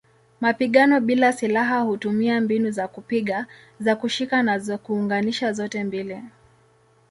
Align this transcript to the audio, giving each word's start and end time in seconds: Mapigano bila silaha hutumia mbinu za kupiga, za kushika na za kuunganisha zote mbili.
Mapigano 0.41 0.99
bila 1.01 1.33
silaha 1.33 1.79
hutumia 1.79 2.41
mbinu 2.41 2.71
za 2.71 2.87
kupiga, 2.87 3.45
za 3.79 3.95
kushika 3.95 4.43
na 4.43 4.59
za 4.59 4.77
kuunganisha 4.77 5.53
zote 5.53 5.83
mbili. 5.83 6.23